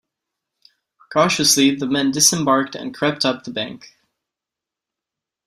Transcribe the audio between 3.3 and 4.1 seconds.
the bank.